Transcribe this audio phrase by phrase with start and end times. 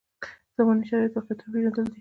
[0.57, 1.89] زمانې شرایط واقعیتونه پېژندل دي.